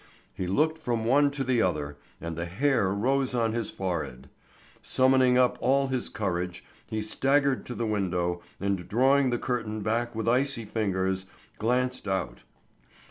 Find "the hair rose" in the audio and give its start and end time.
2.35-3.35